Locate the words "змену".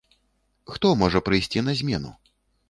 1.83-2.11